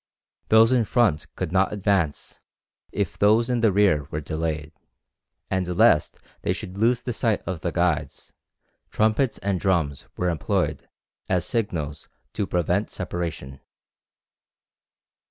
[0.49, 2.41] Those in front could not advance
[2.91, 4.71] if those in the rear were delayed;
[5.51, 8.33] and lest they should lose sight of the guides,
[8.89, 10.89] trumpets and drums were employed
[11.29, 13.59] as signals to prevent separation.